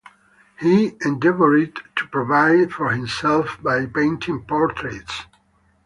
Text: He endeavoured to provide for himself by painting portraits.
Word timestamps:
He 0.59 0.93
endeavoured 1.05 1.79
to 1.95 2.07
provide 2.07 2.73
for 2.73 2.89
himself 2.89 3.59
by 3.61 3.85
painting 3.85 4.41
portraits. 4.47 5.25